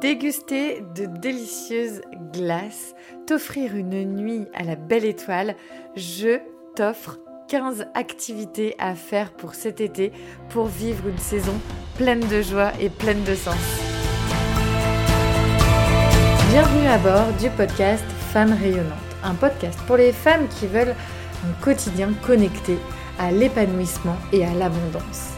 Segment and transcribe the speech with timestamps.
[0.00, 2.02] Déguster de délicieuses
[2.32, 2.94] glaces,
[3.26, 5.56] t'offrir une nuit à la belle étoile,
[5.96, 6.38] je
[6.76, 10.12] t'offre 15 activités à faire pour cet été
[10.50, 11.54] pour vivre une saison
[11.96, 13.56] pleine de joie et pleine de sens.
[16.52, 18.92] Bienvenue à bord du podcast Femmes rayonnantes,
[19.24, 20.94] un podcast pour les femmes qui veulent
[21.44, 22.78] un quotidien connecté
[23.18, 25.37] à l'épanouissement et à l'abondance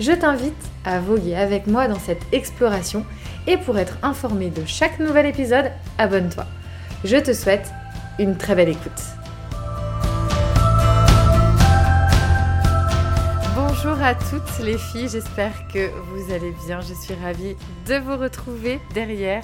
[0.00, 0.54] je t'invite
[0.84, 3.04] à voguer avec moi dans cette exploration
[3.46, 6.46] et pour être informé de chaque nouvel épisode, abonne-toi.
[7.04, 7.70] Je te souhaite
[8.18, 8.90] une très belle écoute.
[13.54, 16.80] Bonjour à toutes les filles, j'espère que vous allez bien.
[16.80, 17.56] Je suis ravie
[17.86, 19.42] de vous retrouver derrière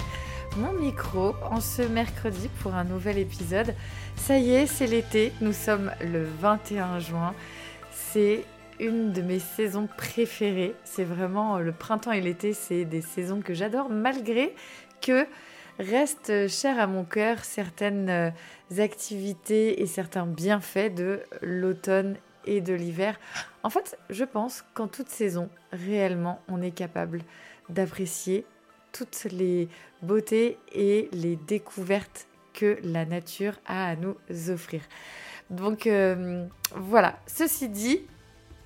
[0.57, 3.75] mon micro en ce mercredi pour un nouvel épisode.
[4.15, 7.33] Ça y est, c'est l'été, nous sommes le 21 juin.
[7.91, 8.43] C'est
[8.79, 10.75] une de mes saisons préférées.
[10.83, 14.53] C'est vraiment le printemps et l'été, c'est des saisons que j'adore malgré
[15.01, 15.25] que
[15.79, 18.31] restent chères à mon cœur certaines euh,
[18.77, 23.19] activités et certains bienfaits de l'automne et de l'hiver.
[23.63, 27.21] En fait, je pense qu'en toute saison, réellement, on est capable
[27.69, 28.45] d'apprécier
[28.91, 29.67] toutes les
[30.01, 34.15] beautés et les découvertes que la nature a à nous
[34.49, 34.81] offrir.
[35.49, 38.01] Donc euh, voilà, ceci dit,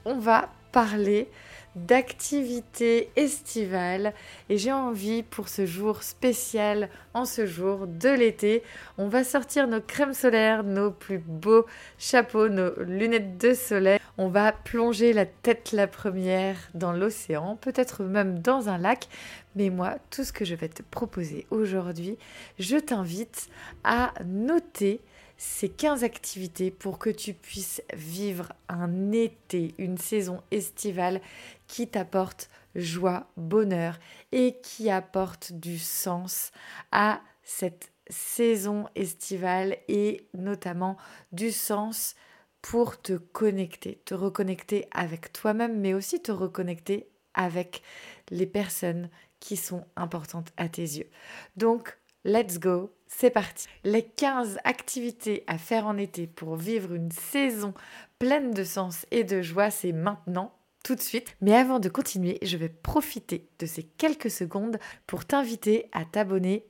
[0.06, 1.30] on va parler
[1.76, 4.14] d'activités estivales
[4.50, 8.62] et j'ai envie pour ce jour spécial, en ce jour de l'été,
[8.98, 11.66] on va sortir nos crèmes solaires, nos plus beaux
[11.98, 14.00] chapeaux, nos lunettes de soleil.
[14.18, 19.08] On va plonger la tête la première dans l'océan, peut-être même dans un lac.
[19.56, 22.18] Mais moi, tout ce que je vais te proposer aujourd'hui,
[22.60, 23.48] je t'invite
[23.84, 25.02] à noter
[25.44, 31.20] ces 15 activités pour que tu puisses vivre un été, une saison estivale
[31.66, 33.98] qui t'apporte joie, bonheur
[34.32, 36.52] et qui apporte du sens
[36.92, 40.96] à cette saison estivale et notamment
[41.32, 42.14] du sens
[42.62, 47.82] pour te connecter, te reconnecter avec toi-même, mais aussi te reconnecter avec
[48.30, 49.10] les personnes
[49.40, 51.10] qui sont importantes à tes yeux.
[51.56, 53.68] Donc, let's go, c'est parti.
[53.84, 57.74] Les 15 activités à faire en été pour vivre une saison
[58.20, 61.36] pleine de sens et de joie, c'est maintenant tout de suite.
[61.42, 66.66] Mais avant de continuer, je vais profiter de ces quelques secondes pour t'inviter à t'abonner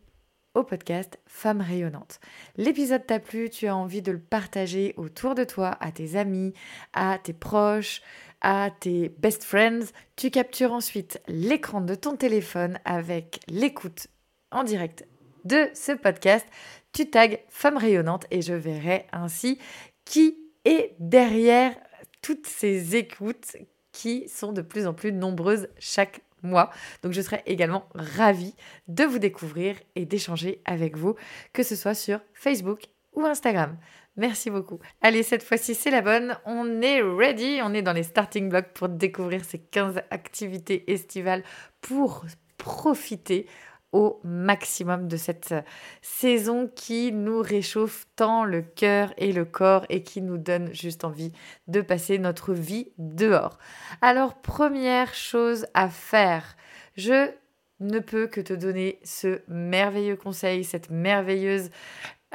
[0.53, 2.19] au podcast Femmes rayonnantes.
[2.57, 6.53] L'épisode t'a plu, tu as envie de le partager autour de toi, à tes amis,
[6.91, 8.01] à tes proches,
[8.41, 9.93] à tes best friends.
[10.17, 14.07] Tu captures ensuite l'écran de ton téléphone avec l'écoute
[14.51, 15.05] en direct
[15.45, 16.45] de ce podcast,
[16.93, 19.59] tu tags Femme rayonnante et je verrai ainsi
[20.05, 21.73] qui est derrière
[22.21, 23.57] toutes ces écoutes
[23.91, 26.69] qui sont de plus en plus nombreuses chaque mois.
[27.03, 28.55] Donc je serai également ravie
[28.87, 31.15] de vous découvrir et d'échanger avec vous,
[31.53, 33.77] que ce soit sur Facebook ou Instagram.
[34.17, 34.79] Merci beaucoup.
[35.01, 36.37] Allez, cette fois-ci, c'est la bonne.
[36.45, 37.59] On est ready.
[37.63, 41.43] On est dans les starting blocks pour découvrir ces 15 activités estivales
[41.79, 42.25] pour
[42.57, 43.47] profiter
[43.91, 45.61] au maximum de cette euh,
[46.01, 51.03] saison qui nous réchauffe tant le cœur et le corps et qui nous donne juste
[51.03, 51.31] envie
[51.67, 53.57] de passer notre vie dehors.
[54.01, 56.55] Alors première chose à faire,
[56.95, 57.31] je
[57.79, 61.69] ne peux que te donner ce merveilleux conseil, cette merveilleuse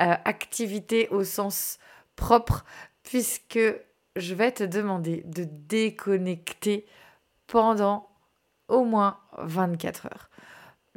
[0.00, 1.78] euh, activité au sens
[2.16, 2.64] propre,
[3.02, 3.60] puisque
[4.16, 6.86] je vais te demander de déconnecter
[7.46, 8.08] pendant
[8.68, 10.30] au moins 24 heures.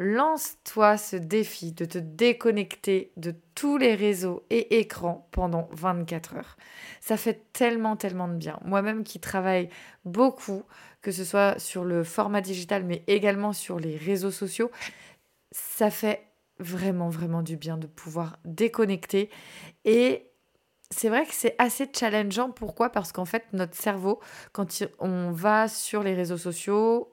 [0.01, 6.57] Lance-toi ce défi de te déconnecter de tous les réseaux et écrans pendant 24 heures.
[7.01, 8.61] Ça fait tellement, tellement de bien.
[8.63, 9.67] Moi-même qui travaille
[10.05, 10.63] beaucoup,
[11.01, 14.71] que ce soit sur le format digital, mais également sur les réseaux sociaux,
[15.51, 16.23] ça fait
[16.59, 19.29] vraiment, vraiment du bien de pouvoir déconnecter.
[19.83, 20.31] Et
[20.91, 22.51] c'est vrai que c'est assez challengeant.
[22.51, 22.89] Pourquoi?
[22.89, 24.21] Parce qu'en fait, notre cerveau,
[24.53, 27.11] quand on va sur les réseaux sociaux,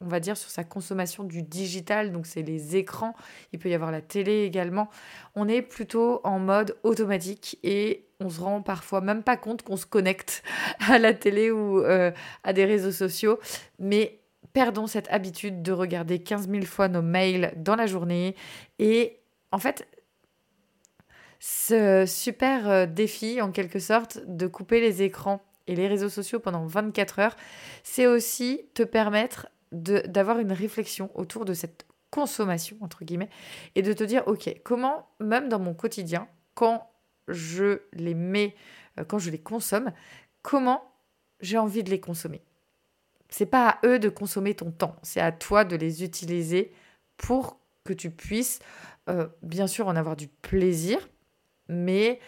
[0.00, 3.14] on va dire, sur sa consommation du digital, donc c'est les écrans,
[3.52, 4.88] il peut y avoir la télé également,
[5.34, 9.76] on est plutôt en mode automatique et on se rend parfois même pas compte qu'on
[9.76, 10.42] se connecte
[10.88, 12.12] à la télé ou euh,
[12.44, 13.38] à des réseaux sociaux,
[13.78, 14.20] mais
[14.52, 18.34] perdons cette habitude de regarder 15 000 fois nos mails dans la journée.
[18.78, 19.20] Et
[19.52, 19.86] en fait,
[21.38, 26.40] ce super euh, défi, en quelque sorte, de couper les écrans et les réseaux sociaux
[26.40, 27.36] pendant 24 heures,
[27.82, 33.30] c'est aussi te permettre d'avoir une réflexion autour de cette consommation, entre guillemets,
[33.74, 36.90] et de te dire, OK, comment, même dans mon quotidien, quand
[37.28, 38.54] je les mets,
[38.98, 39.92] euh, quand je les consomme,
[40.42, 40.82] comment
[41.40, 42.42] j'ai envie de les consommer?
[43.28, 46.72] C'est pas à eux de consommer ton temps, c'est à toi de les utiliser
[47.16, 48.58] pour que tu puisses,
[49.08, 51.08] euh, bien sûr, en avoir du plaisir,
[51.68, 52.18] mais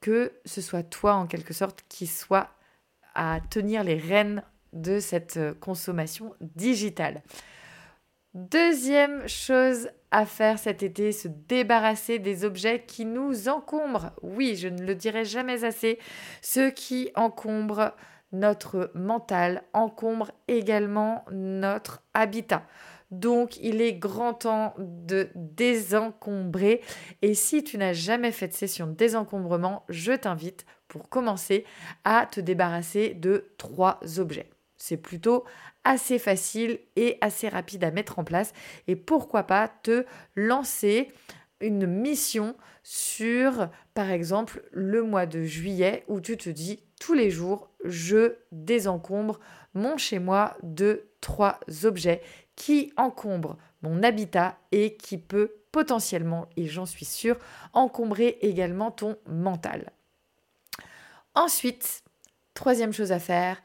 [0.00, 2.50] que ce soit toi, en quelque sorte, qui soit
[3.14, 7.22] à tenir les rênes de cette euh, consommation digitale.
[8.34, 14.12] Deuxième chose à faire cet été, se débarrasser des objets qui nous encombrent.
[14.22, 15.98] Oui, je ne le dirai jamais assez.
[16.40, 17.92] Ceux qui encombrent
[18.32, 22.62] notre mental encombre également notre habitat.
[23.10, 26.80] Donc, il est grand temps de désencombrer.
[27.22, 31.64] Et si tu n'as jamais fait de session de désencombrement, je t'invite pour commencer
[32.04, 34.48] à te débarrasser de trois objets.
[34.80, 35.44] C'est plutôt
[35.84, 38.52] assez facile et assez rapide à mettre en place.
[38.88, 41.08] Et pourquoi pas te lancer
[41.60, 47.30] une mission sur, par exemple, le mois de juillet où tu te dis tous les
[47.30, 49.38] jours, je désencombre
[49.74, 52.22] mon chez-moi de trois objets
[52.56, 57.38] qui encombrent mon habitat et qui peut potentiellement, et j'en suis sûre,
[57.74, 59.92] encombrer également ton mental.
[61.34, 62.02] Ensuite,
[62.54, 63.62] troisième chose à faire,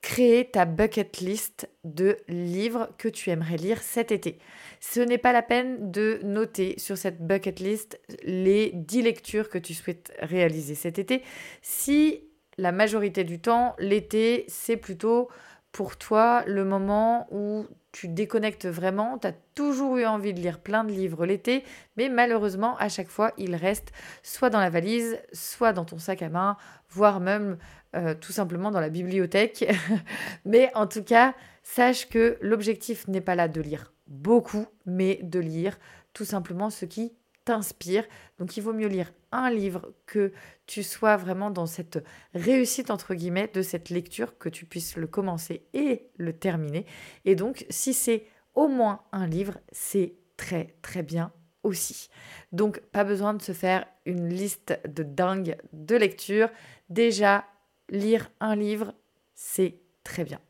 [0.00, 4.38] créer ta bucket list de livres que tu aimerais lire cet été.
[4.80, 9.58] Ce n'est pas la peine de noter sur cette bucket list les 10 lectures que
[9.58, 11.22] tu souhaites réaliser cet été.
[11.62, 12.24] Si
[12.58, 15.28] la majorité du temps, l'été, c'est plutôt
[15.72, 19.18] pour toi le moment où tu déconnectes vraiment.
[19.18, 21.64] Tu as toujours eu envie de lire plein de livres l'été,
[21.96, 23.92] mais malheureusement, à chaque fois, ils restent
[24.22, 26.56] soit dans la valise, soit dans ton sac à main,
[26.90, 27.58] voire même
[27.96, 29.70] euh, tout simplement dans la bibliothèque.
[30.44, 35.38] mais en tout cas, sache que l'objectif n'est pas là de lire beaucoup, mais de
[35.38, 35.78] lire
[36.12, 37.12] tout simplement ce qui
[37.44, 38.04] t'inspire.
[38.38, 40.32] Donc il vaut mieux lire un livre que
[40.66, 42.04] tu sois vraiment dans cette
[42.34, 46.84] réussite entre guillemets de cette lecture, que tu puisses le commencer et le terminer.
[47.24, 51.32] Et donc si c'est au moins un livre, c'est très très bien
[51.62, 52.10] aussi.
[52.52, 56.50] Donc pas besoin de se faire une liste de dingue de lecture.
[56.88, 57.44] Déjà,
[57.88, 58.94] lire un livre,
[59.34, 60.40] c'est très bien.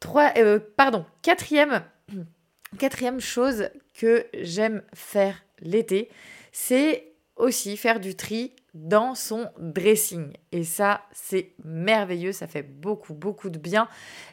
[0.00, 1.82] Trois, euh, pardon, quatrième,
[2.78, 6.10] quatrième chose que j'aime faire l'été,
[6.52, 10.32] c'est aussi faire du tri dans son dressing.
[10.52, 13.88] Et ça, c'est merveilleux, ça fait beaucoup, beaucoup de bien.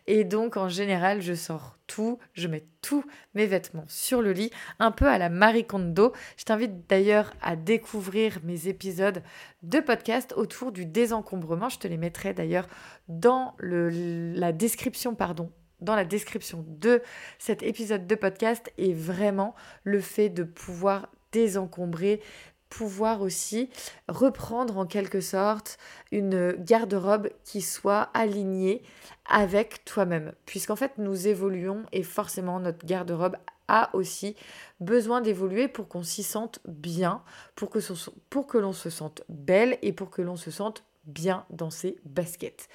[0.08, 3.04] Et donc, en général, je sors tout, je mets tous
[3.34, 6.14] mes vêtements sur le lit, un peu à la Marie Kondo.
[6.38, 9.24] Je t'invite d'ailleurs à découvrir mes épisodes
[9.64, 11.70] de podcast autour du désencombrement.
[11.70, 12.68] Je te les mettrai d'ailleurs
[13.08, 15.52] dans la description, pardon,
[15.82, 17.02] dans la description de
[17.40, 22.22] cet épisode de podcast et vraiment le fait de pouvoir désencombrer,
[22.70, 23.70] pouvoir aussi
[24.08, 25.78] reprendre en quelque sorte
[26.12, 28.82] une garde-robe qui soit alignée
[29.30, 30.34] avec toi-même.
[30.46, 34.36] Puisqu'en fait, nous évoluons et forcément notre garde-robe a aussi
[34.80, 37.24] besoin d'évoluer pour qu'on s'y sente bien,
[37.56, 41.98] pour que, l'on se sente belle et pour que l'on se sente bien dans ses
[42.06, 42.68] baskets.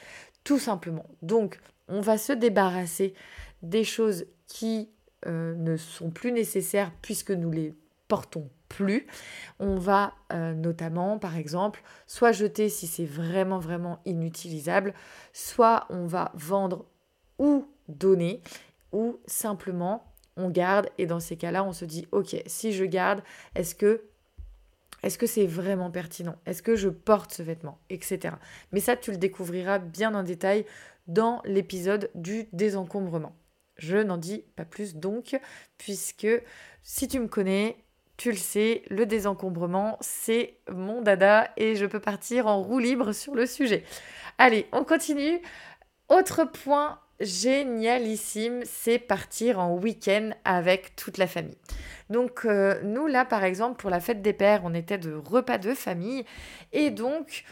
[0.45, 1.07] Tout simplement.
[1.23, 3.15] Donc, on va se débarrasser
[3.63, 4.89] des choses qui
[5.27, 7.75] euh, ne sont plus nécessaires puisque nous les
[8.11, 9.07] portons plus.
[9.61, 14.93] On va euh, notamment, par exemple, soit jeter si c'est vraiment, vraiment inutilisable,
[15.33, 16.87] soit on va vendre
[17.39, 18.43] ou donner,
[18.93, 20.05] ou simplement
[20.37, 23.23] on garde et dans ces cas-là, on se dit, ok, si je garde,
[23.55, 24.03] est-ce que
[25.03, 26.37] est-ce que c'est vraiment pertinent?
[26.45, 27.79] Est-ce que je porte ce vêtement?
[27.89, 28.35] Etc.
[28.71, 30.67] Mais ça, tu le découvriras bien en détail
[31.07, 33.35] dans l'épisode du désencombrement.
[33.79, 35.41] Je n'en dis pas plus donc,
[35.79, 36.29] puisque
[36.83, 37.79] si tu me connais,
[38.21, 43.13] tu le sais, le désencombrement, c'est mon dada et je peux partir en roue libre
[43.13, 43.83] sur le sujet.
[44.37, 45.41] Allez, on continue.
[46.11, 51.57] Autre point génialissime, c'est partir en week-end avec toute la famille.
[52.11, 55.57] Donc euh, nous, là, par exemple, pour la fête des pères, on était de repas
[55.57, 56.27] de famille
[56.75, 57.45] et donc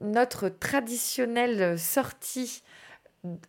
[0.00, 2.62] notre traditionnelle sortie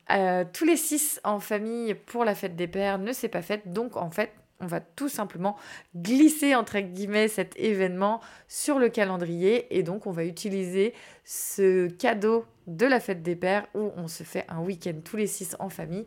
[0.10, 3.72] euh, tous les six en famille pour la fête des pères ne s'est pas faite.
[3.72, 4.32] Donc en fait,
[4.66, 5.56] on va tout simplement
[5.96, 10.94] glisser entre guillemets cet événement sur le calendrier et donc on va utiliser
[11.24, 15.28] ce cadeau de la fête des pères où on se fait un week-end tous les
[15.28, 16.06] six en famille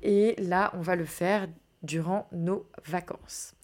[0.00, 1.48] Et là, on va le faire
[1.82, 3.54] durant nos vacances.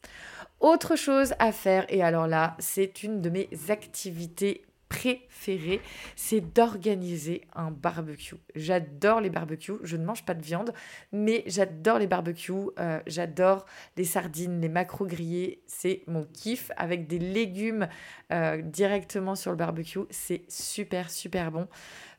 [0.61, 5.81] Autre chose à faire, et alors là, c'est une de mes activités préférées,
[6.17, 8.37] c'est d'organiser un barbecue.
[8.55, 10.73] J'adore les barbecues, je ne mange pas de viande,
[11.13, 17.07] mais j'adore les barbecues, euh, j'adore les sardines, les macros grillés, c'est mon kiff, avec
[17.07, 17.89] des légumes
[18.33, 21.69] euh, directement sur le barbecue, c'est super, super bon.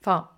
[0.02, 0.30] Enfin,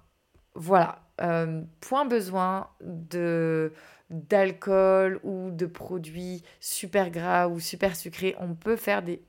[0.54, 3.74] voilà, euh, point besoin de
[4.10, 8.36] d'alcool ou de produits super gras ou super sucrés.
[8.40, 9.22] On peut faire des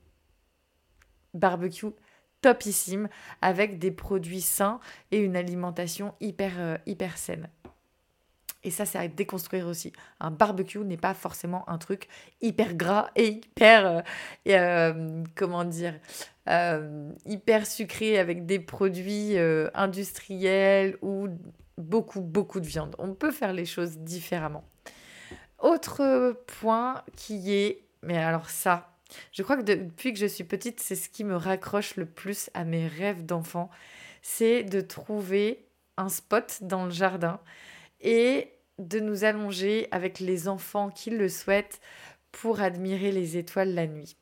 [1.33, 1.91] barbecues
[2.41, 3.09] topissimes
[3.41, 4.79] avec des produits sains
[5.11, 7.47] et une alimentation hyper, euh, hyper saine.
[8.63, 9.93] Et ça, c'est à déconstruire aussi.
[10.19, 12.09] Un barbecue n'est pas forcément un truc
[12.41, 14.01] hyper gras et hyper, euh,
[14.49, 15.95] euh, comment dire,
[17.25, 19.37] hyper sucré avec des produits
[19.75, 21.27] industriels ou
[21.77, 22.95] beaucoup, beaucoup de viande.
[22.97, 24.63] On peut faire les choses différemment.
[25.59, 28.89] Autre point qui est, mais alors ça,
[29.31, 32.49] je crois que depuis que je suis petite, c'est ce qui me raccroche le plus
[32.53, 33.69] à mes rêves d'enfant,
[34.21, 35.65] c'est de trouver
[35.97, 37.39] un spot dans le jardin
[38.01, 41.81] et de nous allonger avec les enfants qui le souhaitent
[42.31, 44.15] pour admirer les étoiles la nuit.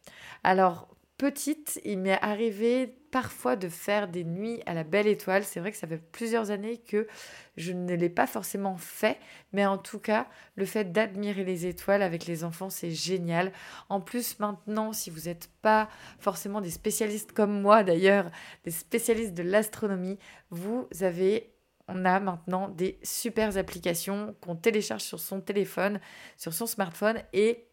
[0.44, 5.44] Alors, petite, il m'est arrivé parfois de faire des nuits à la belle étoile.
[5.44, 7.08] C'est vrai que ça fait plusieurs années que
[7.56, 9.18] je ne l'ai pas forcément fait,
[9.54, 13.52] mais en tout cas, le fait d'admirer les étoiles avec les enfants, c'est génial.
[13.90, 18.30] En plus, maintenant, si vous n'êtes pas forcément des spécialistes comme moi d'ailleurs,
[18.64, 20.20] des spécialistes de l'astronomie,
[20.52, 21.54] vous avez
[21.88, 26.02] on a maintenant des super applications qu'on télécharge sur son téléphone,
[26.36, 27.67] sur son smartphone et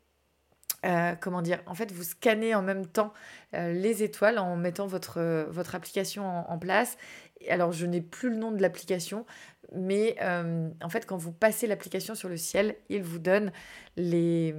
[0.85, 3.13] euh, comment dire, en fait, vous scannez en même temps
[3.55, 6.97] euh, les étoiles en mettant votre, euh, votre application en, place.
[7.49, 9.27] Alors, je n'ai plus le nom de l'application,
[9.75, 13.53] mais en fait, quand vous passez l'application sur le ciel, il vous donne
[13.97, 14.55] les,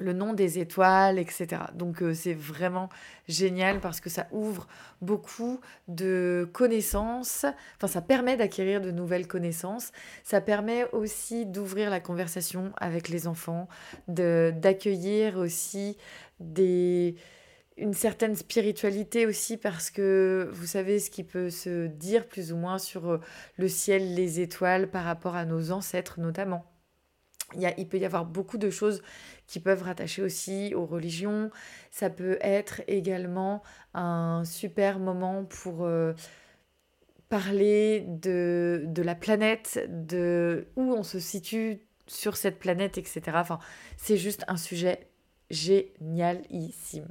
[0.00, 1.62] le nom des étoiles, etc.
[1.74, 2.88] Donc euh, c'est vraiment
[3.28, 4.66] génial parce que ça ouvre
[5.00, 7.44] beaucoup de connaissances,
[7.76, 9.92] enfin ça permet d'acquérir de nouvelles connaissances,
[10.24, 13.68] ça permet aussi d'ouvrir la conversation avec les enfants,
[14.08, 15.96] d'accueillir aussi
[16.40, 17.16] des
[17.78, 22.56] une certaine spiritualité aussi parce que vous savez ce qui peut se dire plus ou
[22.56, 23.20] moins sur euh,
[23.56, 26.64] le ciel, les étoiles par rapport à nos ancêtres notamment.
[27.56, 29.02] Il, peut y avoir beaucoup de choses
[29.46, 31.50] qui peuvent rattacher aussi aux religions.
[31.90, 33.62] Ça peut être également
[33.94, 36.12] un super moment pour euh,
[37.30, 43.20] parler de, de, la planète, de où on se situe sur cette planète, etc.
[43.34, 43.58] Enfin,
[43.96, 45.08] c'est juste un sujet
[45.50, 47.08] génialissime.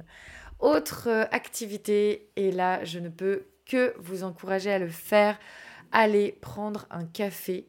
[0.60, 5.38] Autre euh, activité, et là je ne peux que vous encourager à le faire,
[5.92, 7.68] aller prendre un café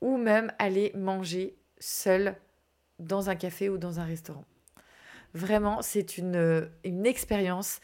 [0.00, 2.36] ou même aller manger seul
[2.98, 4.44] dans un café ou dans un restaurant.
[5.34, 7.80] Vraiment, c'est une, une expérience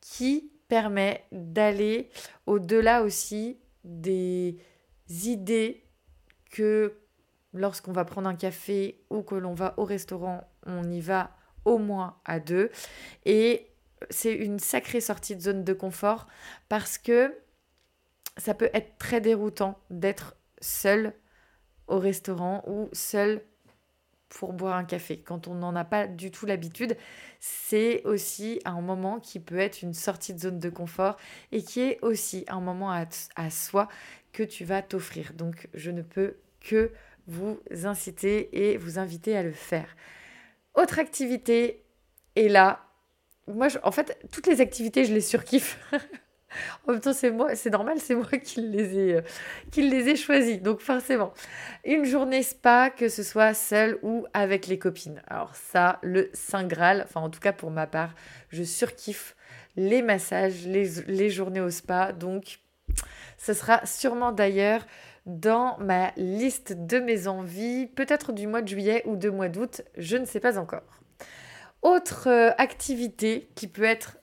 [0.00, 2.10] qui permet d'aller
[2.46, 4.58] au-delà aussi des
[5.08, 5.84] idées
[6.50, 6.94] que
[7.52, 11.78] lorsqu'on va prendre un café ou que l'on va au restaurant, on y va au
[11.78, 12.70] moins à deux.
[13.24, 13.70] Et
[14.10, 16.26] c'est une sacrée sortie de zone de confort
[16.68, 17.36] parce que
[18.36, 21.14] ça peut être très déroutant d'être seul
[21.88, 23.42] au restaurant ou seul
[24.28, 25.18] pour boire un café.
[25.18, 26.96] Quand on n'en a pas du tout l'habitude,
[27.40, 31.16] c'est aussi un moment qui peut être une sortie de zone de confort
[31.52, 33.04] et qui est aussi un moment à,
[33.36, 33.88] à soi
[34.32, 35.32] que tu vas t'offrir.
[35.34, 36.92] Donc je ne peux que
[37.28, 39.96] vous inciter et vous inviter à le faire.
[40.74, 41.82] Autre activité,
[42.34, 42.86] et là,
[43.46, 45.78] moi, en fait, toutes les activités, je les surkiffe.
[46.86, 49.20] En même temps, c'est moi, c'est normal, c'est moi qui les ai, euh,
[49.70, 50.60] qui les ai choisis.
[50.60, 51.32] Donc forcément,
[51.84, 55.22] une journée spa, que ce soit seule ou avec les copines.
[55.26, 57.02] Alors ça, le saint graal.
[57.04, 58.14] Enfin, en tout cas pour ma part,
[58.50, 59.36] je surkiffe
[59.76, 62.12] les massages, les, journées au spa.
[62.12, 62.60] Donc,
[63.36, 64.86] ce sera sûrement d'ailleurs
[65.26, 69.82] dans ma liste de mes envies, peut-être du mois de juillet ou de mois d'août,
[69.96, 70.84] je ne sais pas encore.
[71.82, 74.18] Autre euh, activité qui peut être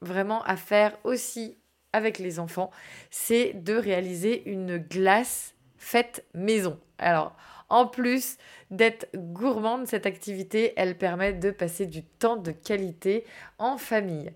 [0.00, 1.58] vraiment à faire aussi
[1.92, 2.70] avec les enfants,
[3.10, 6.78] c'est de réaliser une glace faite maison.
[6.98, 7.36] Alors,
[7.68, 8.36] en plus
[8.70, 13.24] d'être gourmande, cette activité, elle permet de passer du temps de qualité
[13.58, 14.32] en famille.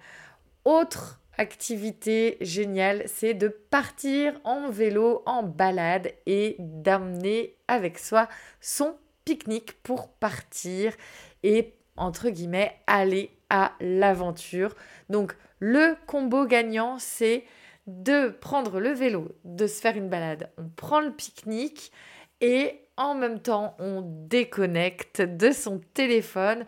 [0.65, 8.29] Autre activité géniale, c'est de partir en vélo, en balade et d'amener avec soi
[8.61, 10.95] son pique-nique pour partir
[11.43, 14.75] et, entre guillemets, aller à l'aventure.
[15.09, 17.45] Donc, le combo gagnant, c'est
[17.87, 20.51] de prendre le vélo, de se faire une balade.
[20.59, 21.93] On prend le pique-nique
[22.41, 26.65] et en même temps on déconnecte de son téléphone.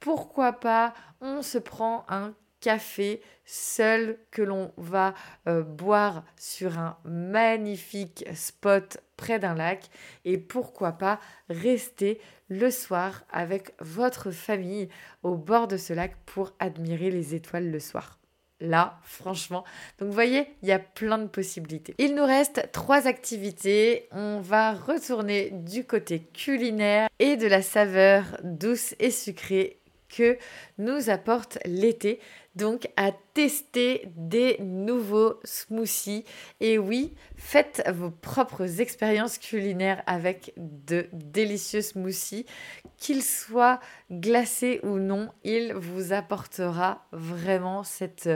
[0.00, 5.14] Pourquoi pas on se prend un café seul que l'on va
[5.46, 9.90] euh, boire sur un magnifique spot près d'un lac
[10.24, 11.20] et pourquoi pas
[11.50, 14.88] rester le soir avec votre famille
[15.22, 18.18] au bord de ce lac pour admirer les étoiles le soir.
[18.60, 19.62] Là, franchement.
[19.98, 21.94] Donc vous voyez, il y a plein de possibilités.
[21.98, 24.08] Il nous reste trois activités.
[24.10, 29.77] On va retourner du côté culinaire et de la saveur douce et sucrée
[30.08, 30.38] que
[30.78, 32.20] nous apporte l'été
[32.58, 36.24] donc à tester des nouveaux smoothies.
[36.60, 42.46] Et oui, faites vos propres expériences culinaires avec de délicieux smoothies.
[42.96, 43.78] Qu'ils soient
[44.10, 48.28] glacés ou non, il vous apportera vraiment cette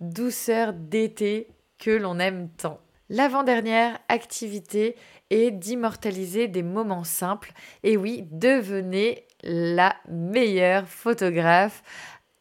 [0.00, 1.48] douceur d'été
[1.78, 2.78] que l'on aime tant.
[3.08, 4.96] L'avant-dernière activité
[5.30, 7.52] est d'immortaliser des moments simples.
[7.82, 11.82] Et oui, devenez la meilleure photographe.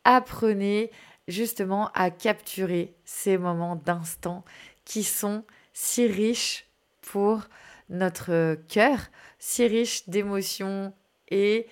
[0.03, 0.91] Apprenez
[1.27, 4.43] justement à capturer ces moments d'instant
[4.85, 5.43] qui sont
[5.73, 6.67] si riches
[7.01, 7.47] pour
[7.89, 8.99] notre cœur,
[9.39, 10.93] si riches d'émotions
[11.29, 11.67] et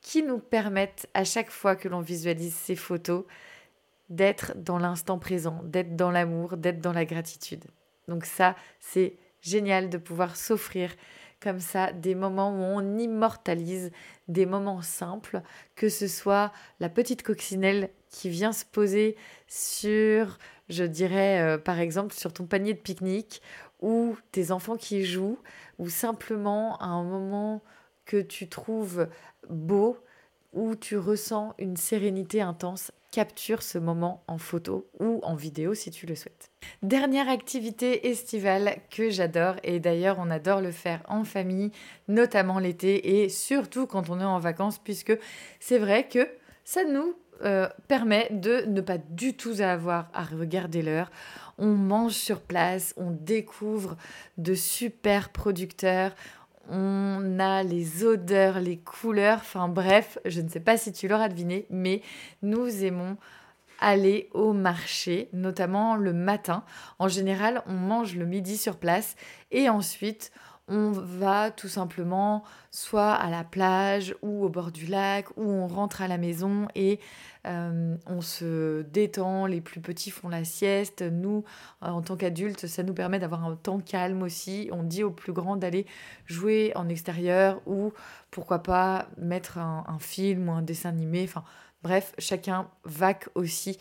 [0.00, 3.24] qui nous permettent à chaque fois que l'on visualise ces photos
[4.10, 7.64] d'être dans l'instant présent, d'être dans l'amour, d'être dans la gratitude.
[8.06, 10.90] Donc ça, c'est génial de pouvoir s'offrir
[11.40, 13.90] comme ça des moments où on immortalise
[14.28, 15.42] des moments simples,
[15.74, 20.38] que ce soit la petite coccinelle qui vient se poser sur,
[20.68, 23.42] je dirais, euh, par exemple, sur ton panier de pique-nique,
[23.80, 25.38] ou tes enfants qui jouent,
[25.78, 27.62] ou simplement un moment
[28.06, 29.08] que tu trouves
[29.50, 29.98] beau,
[30.54, 35.90] où tu ressens une sérénité intense, capture ce moment en photo ou en vidéo si
[35.90, 36.50] tu le souhaites.
[36.82, 41.70] Dernière activité estivale que j'adore et d'ailleurs on adore le faire en famille,
[42.08, 45.16] notamment l'été et surtout quand on est en vacances puisque
[45.60, 46.28] c'est vrai que
[46.64, 51.10] ça nous euh, permet de ne pas du tout avoir à regarder l'heure.
[51.58, 53.96] On mange sur place, on découvre
[54.38, 56.14] de super producteurs,
[56.70, 61.28] on a les odeurs, les couleurs, enfin bref, je ne sais pas si tu l'auras
[61.28, 62.02] deviné, mais
[62.42, 63.16] nous aimons
[63.80, 66.64] aller au marché, notamment le matin.
[66.98, 69.16] En général, on mange le midi sur place
[69.50, 70.32] et ensuite
[70.66, 75.66] on va tout simplement soit à la plage ou au bord du lac ou on
[75.66, 77.00] rentre à la maison et
[77.46, 81.02] euh, on se détend, les plus petits font la sieste.
[81.02, 81.44] Nous,
[81.80, 84.68] en tant qu'adultes, ça nous permet d'avoir un temps calme aussi.
[84.72, 85.86] On dit aux plus grands d'aller
[86.26, 87.92] jouer en extérieur ou
[88.30, 91.24] pourquoi pas mettre un, un film ou un dessin animé.
[91.24, 91.44] Enfin,
[91.82, 93.78] bref, chacun vaque aussi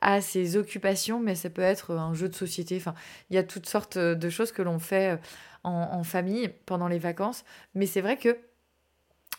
[0.00, 2.76] à ses occupations, mais ça peut être un jeu de société.
[2.76, 2.94] Enfin,
[3.30, 5.16] il y a toutes sortes de choses que l'on fait euh,
[5.64, 7.44] en, famille pendant les vacances.
[7.74, 8.38] Mais c'est vrai que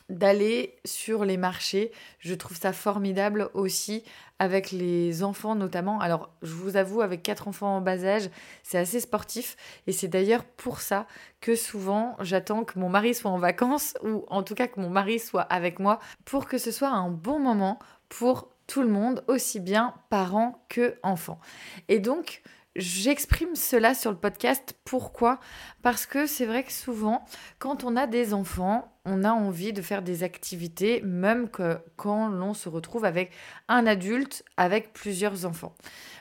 [0.10, 4.04] d'aller sur les marchés, je trouve ça formidable aussi
[4.40, 6.00] avec les enfants notamment.
[6.00, 8.30] Alors, je vous avoue, avec quatre enfants en bas âge,
[8.64, 9.58] c'est assez sportif.
[9.88, 11.08] Et c'est d'ailleurs pour ça
[11.42, 14.90] que souvent, j'attends que mon mari soit en vacances, ou en tout cas que mon
[14.90, 19.24] mari soit avec moi, pour que ce soit un bon moment pour tout le monde,
[19.28, 21.40] aussi bien parents que enfants.
[21.88, 22.42] Et donc,
[22.78, 24.76] J'exprime cela sur le podcast.
[24.86, 25.40] Pourquoi?
[25.82, 27.26] Parce que c'est vrai que souvent,
[27.58, 31.50] quand on a des enfants, on a envie de faire des activités, même
[31.96, 33.32] quand l'on se retrouve avec
[33.68, 35.74] un adulte avec plusieurs enfants.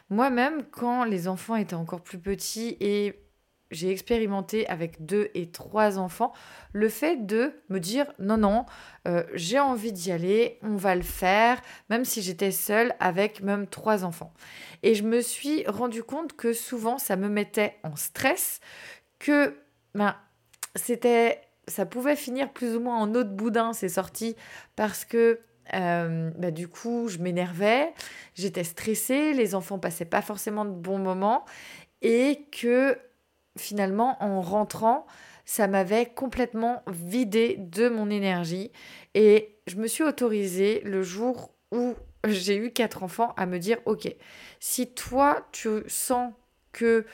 [0.09, 3.26] Moi-même, quand les enfants étaient encore plus petits et
[3.71, 6.33] j'ai expérimenté avec deux et trois enfants
[6.73, 8.67] le fait de me dire non, non,
[9.09, 13.67] euh, j'ai envie d'y aller, on va le faire, même si j'étais seule avec même
[13.67, 14.33] trois enfants.
[14.83, 18.61] Et je me suis rendu compte que souvent ça me mettait en stress,
[19.19, 19.57] que
[19.95, 20.15] ben,
[20.75, 24.37] c'était, ça pouvait finir plus ou moins en eau boudin, c'est sorti,
[24.77, 25.41] parce que
[25.73, 27.93] bah, du coup, je m'énervais,
[28.35, 31.45] j'étais stressée, les enfants passaient pas forcément de bons moments
[32.03, 32.97] et que
[33.57, 35.07] finalement, en rentrant,
[35.45, 38.73] ça m'avait complètement vidé de mon énergie.
[39.15, 41.95] Et je me suis autorisée le jour où
[42.27, 44.13] j'ai eu quatre enfants à me dire, ok,
[44.61, 46.33] si toi, tu sens
[46.73, 47.07] que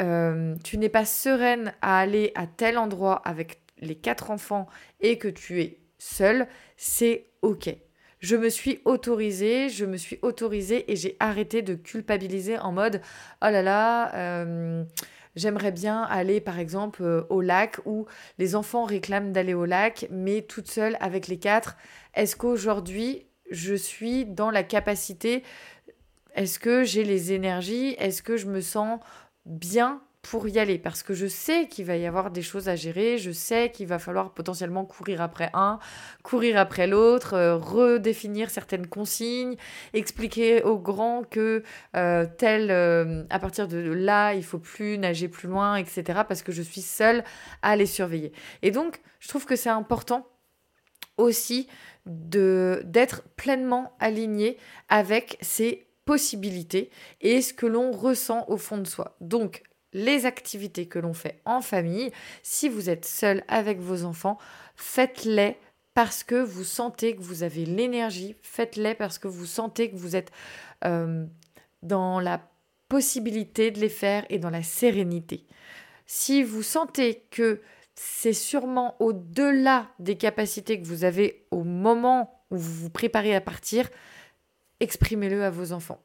[0.00, 4.66] euh, tu n'es pas sereine à aller à tel endroit avec les quatre enfants
[5.00, 7.74] et que tu es seule, c'est ok.
[8.20, 13.00] Je me suis autorisée, je me suis autorisée et j'ai arrêté de culpabiliser en mode
[13.42, 14.84] oh là là, euh,
[15.34, 18.06] J'aimerais bien aller par exemple euh, au lac où
[18.38, 21.76] les enfants réclament d'aller au lac, mais toute seule avec les quatre.
[22.14, 25.42] Est-ce qu'aujourd'hui je suis dans la capacité
[26.34, 29.00] Est-ce que j'ai les énergies Est-ce que je me sens
[29.46, 32.76] bien pour y aller parce que je sais qu'il va y avoir des choses à
[32.76, 35.80] gérer, je sais qu'il va falloir potentiellement courir après un,
[36.22, 39.56] courir après l'autre, euh, redéfinir certaines consignes,
[39.92, 41.64] expliquer aux grands que
[41.96, 46.20] euh, tel, euh, à partir de là, il faut plus nager plus loin, etc.
[46.26, 47.24] parce que je suis seule
[47.60, 48.32] à les surveiller.
[48.62, 50.28] Et donc, je trouve que c'est important
[51.16, 51.66] aussi
[52.06, 54.56] de d'être pleinement aligné
[54.88, 59.16] avec ces possibilités et ce que l'on ressent au fond de soi.
[59.20, 62.10] Donc, les activités que l'on fait en famille,
[62.42, 64.38] si vous êtes seul avec vos enfants,
[64.76, 65.56] faites-les
[65.94, 70.16] parce que vous sentez que vous avez l'énergie, faites-les parce que vous sentez que vous
[70.16, 70.32] êtes
[70.84, 71.26] euh,
[71.82, 72.40] dans la
[72.88, 75.46] possibilité de les faire et dans la sérénité.
[76.06, 77.60] Si vous sentez que
[77.94, 83.40] c'est sûrement au-delà des capacités que vous avez au moment où vous vous préparez à
[83.40, 83.88] partir,
[84.80, 86.02] exprimez-le à vos enfants.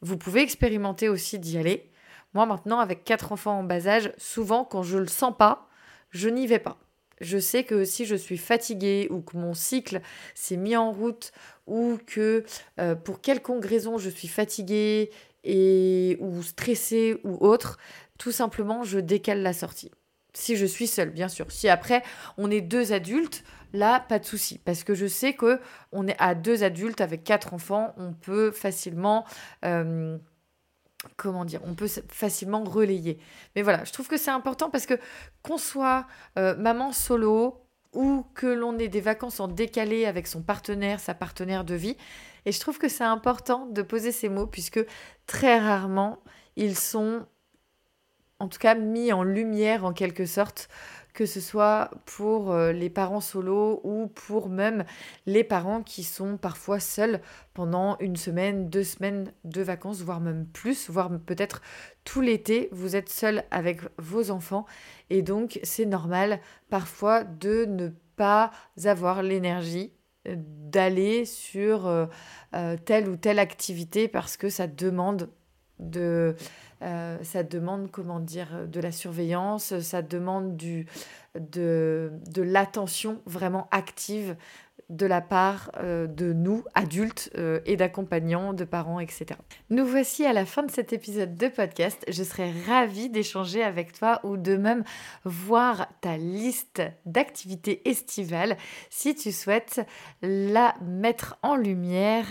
[0.00, 1.90] Vous pouvez expérimenter aussi d'y aller,
[2.34, 5.68] moi maintenant, avec quatre enfants en bas âge, souvent quand je le sens pas,
[6.10, 6.78] je n'y vais pas.
[7.20, 10.00] Je sais que si je suis fatiguée ou que mon cycle
[10.34, 11.32] s'est mis en route
[11.66, 12.44] ou que
[12.78, 15.10] euh, pour quelconque raison je suis fatiguée
[15.44, 17.78] et ou stressée ou autre,
[18.18, 19.90] tout simplement je décale la sortie.
[20.34, 21.50] Si je suis seule, bien sûr.
[21.50, 22.02] Si après
[22.36, 25.60] on est deux adultes, là pas de souci parce que je sais que
[25.90, 29.24] on est à deux adultes avec quatre enfants, on peut facilement
[29.64, 30.18] euh,
[31.16, 33.18] comment dire, on peut facilement relayer.
[33.56, 34.94] Mais voilà, je trouve que c'est important parce que
[35.42, 36.06] qu'on soit
[36.38, 41.14] euh, maman solo ou que l'on ait des vacances en décalé avec son partenaire, sa
[41.14, 41.96] partenaire de vie,
[42.44, 44.84] et je trouve que c'est important de poser ces mots puisque
[45.26, 46.18] très rarement
[46.56, 47.26] ils sont
[48.40, 50.68] en tout cas mis en lumière en quelque sorte
[51.18, 54.84] que ce soit pour euh, les parents solos ou pour même
[55.26, 57.20] les parents qui sont parfois seuls
[57.54, 61.60] pendant une semaine, deux semaines de vacances, voire même plus, voire peut-être
[62.04, 64.64] tout l'été, vous êtes seul avec vos enfants
[65.10, 66.38] et donc c'est normal
[66.70, 68.52] parfois de ne pas
[68.84, 69.92] avoir l'énergie
[70.28, 72.06] euh, d'aller sur euh,
[72.84, 75.28] telle ou telle activité parce que ça demande
[75.78, 76.34] de
[76.82, 80.86] euh, ça demande, comment dire, de la surveillance, ça demande du,
[81.38, 84.36] de, de l'attention vraiment active
[84.88, 89.26] de la part euh, de nous, adultes euh, et d'accompagnants, de parents, etc.
[89.68, 92.04] Nous voici à la fin de cet épisode de podcast.
[92.08, 94.84] Je serais ravie d'échanger avec toi ou de même
[95.24, 98.56] voir ta liste d'activités estivales
[98.88, 99.86] si tu souhaites
[100.22, 102.24] la mettre en lumière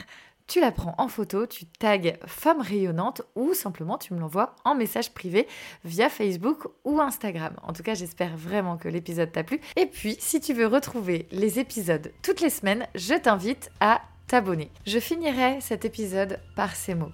[0.48, 4.76] tu la prends en photo, tu tags femme rayonnante ou simplement tu me l'envoies en
[4.76, 5.48] message privé
[5.84, 7.54] via Facebook ou Instagram.
[7.64, 9.60] En tout cas, j'espère vraiment que l'épisode t'a plu.
[9.76, 14.72] Et puis, si tu veux retrouver les épisodes toutes les semaines, je t'invite à t'abonner.
[14.86, 17.12] Je finirai cet épisode par ces mots.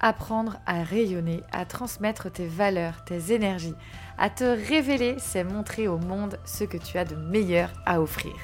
[0.00, 3.74] Apprendre à rayonner, à transmettre tes valeurs, tes énergies,
[4.18, 8.34] à te révéler, c'est montrer au monde ce que tu as de meilleur à offrir.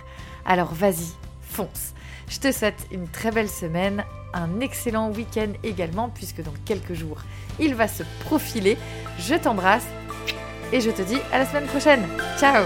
[0.44, 1.12] Alors vas-y,
[1.50, 1.94] fonce.
[2.28, 7.22] Je te souhaite une très belle semaine, un excellent week-end également, puisque dans quelques jours,
[7.58, 8.76] il va se profiler.
[9.18, 9.86] Je t'embrasse
[10.72, 12.06] et je te dis à la semaine prochaine.
[12.38, 12.64] Ciao